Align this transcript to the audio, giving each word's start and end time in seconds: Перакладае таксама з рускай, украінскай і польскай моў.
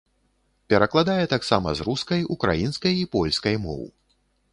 Перакладае 0.73 1.25
таксама 1.33 1.69
з 1.79 1.85
рускай, 1.87 2.21
украінскай 2.37 2.93
і 3.03 3.05
польскай 3.17 3.55
моў. 3.67 3.83